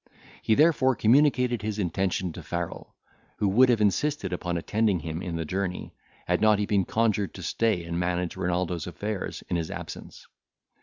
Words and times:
He 0.41 0.55
therefore 0.55 0.95
communicated 0.95 1.61
his 1.61 1.77
intention 1.77 2.33
to 2.33 2.41
Farrel, 2.41 2.95
who 3.37 3.47
would 3.49 3.69
have 3.69 3.81
insisted 3.81 4.33
upon 4.33 4.57
attending 4.57 5.01
him 5.01 5.21
in 5.21 5.35
the 5.35 5.45
journey, 5.45 5.93
had 6.25 6.41
not 6.41 6.57
he 6.57 6.65
been 6.65 6.85
conjured 6.85 7.35
to 7.35 7.43
stay 7.43 7.83
and 7.83 7.99
manage 7.99 8.35
Renaldo's 8.35 8.87
affairs 8.87 9.43
in 9.47 9.57
his 9.57 9.69
absence. 9.69 10.25